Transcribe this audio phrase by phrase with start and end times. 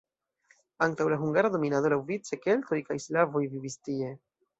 [0.85, 4.09] Antaŭ la hungara dominado laŭvice keltoj kaj slavoj vivis tie.